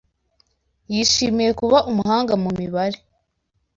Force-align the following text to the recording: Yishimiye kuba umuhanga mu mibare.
Yishimiye 0.93 1.51
kuba 1.59 1.77
umuhanga 1.89 2.33
mu 2.43 2.49
mibare. 2.59 2.97